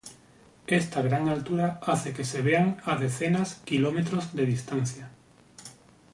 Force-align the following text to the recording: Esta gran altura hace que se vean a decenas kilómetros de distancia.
Esta 0.65 1.03
gran 1.03 1.29
altura 1.29 1.79
hace 1.83 2.11
que 2.11 2.23
se 2.25 2.41
vean 2.41 2.81
a 2.85 2.95
decenas 2.97 3.61
kilómetros 3.65 4.33
de 4.35 4.47
distancia. 4.47 5.11